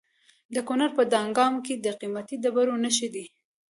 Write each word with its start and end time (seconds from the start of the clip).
د 0.55 0.57
کونړ 0.67 0.87
په 0.97 1.03
دانګام 1.13 1.53
کې 1.65 1.73
د 1.77 1.87
قیمتي 1.99 2.35
ډبرو 2.43 2.75
نښې 2.83 3.07
دي. 3.15 3.25